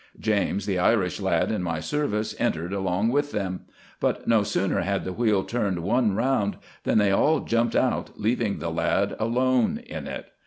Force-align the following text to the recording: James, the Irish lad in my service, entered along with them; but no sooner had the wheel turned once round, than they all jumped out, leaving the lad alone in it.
James, 0.19 0.65
the 0.65 0.79
Irish 0.79 1.19
lad 1.21 1.51
in 1.51 1.61
my 1.61 1.79
service, 1.79 2.33
entered 2.39 2.73
along 2.73 3.09
with 3.09 3.31
them; 3.31 3.65
but 3.99 4.27
no 4.27 4.41
sooner 4.41 4.81
had 4.81 5.03
the 5.05 5.13
wheel 5.13 5.43
turned 5.43 5.83
once 5.83 6.11
round, 6.13 6.57
than 6.85 6.97
they 6.97 7.11
all 7.11 7.41
jumped 7.41 7.75
out, 7.75 8.19
leaving 8.19 8.57
the 8.57 8.71
lad 8.71 9.15
alone 9.19 9.77
in 9.77 10.07
it. 10.07 10.29